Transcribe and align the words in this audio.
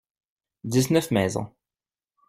Dix-neuf 0.63 1.11
maisons. 1.11 1.53